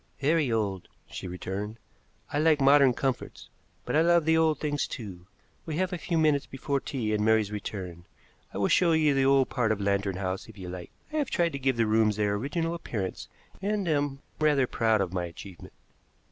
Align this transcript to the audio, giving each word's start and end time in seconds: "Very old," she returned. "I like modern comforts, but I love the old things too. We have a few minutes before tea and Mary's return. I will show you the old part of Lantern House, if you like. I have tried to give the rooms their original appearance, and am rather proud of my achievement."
"Very 0.19 0.51
old," 0.51 0.87
she 1.05 1.27
returned. 1.27 1.77
"I 2.33 2.39
like 2.39 2.59
modern 2.59 2.91
comforts, 2.95 3.49
but 3.85 3.95
I 3.95 4.01
love 4.01 4.25
the 4.25 4.35
old 4.35 4.59
things 4.59 4.87
too. 4.87 5.27
We 5.67 5.75
have 5.77 5.93
a 5.93 5.97
few 5.99 6.17
minutes 6.17 6.47
before 6.47 6.79
tea 6.79 7.13
and 7.13 7.23
Mary's 7.23 7.51
return. 7.51 8.05
I 8.51 8.57
will 8.57 8.67
show 8.67 8.93
you 8.93 9.13
the 9.13 9.25
old 9.25 9.49
part 9.49 9.71
of 9.71 9.79
Lantern 9.79 10.15
House, 10.17 10.49
if 10.49 10.57
you 10.57 10.69
like. 10.69 10.89
I 11.13 11.17
have 11.17 11.29
tried 11.29 11.51
to 11.51 11.59
give 11.59 11.77
the 11.77 11.85
rooms 11.85 12.15
their 12.15 12.33
original 12.33 12.73
appearance, 12.73 13.27
and 13.61 13.87
am 13.87 14.23
rather 14.39 14.65
proud 14.65 15.01
of 15.01 15.13
my 15.13 15.25
achievement." 15.25 15.73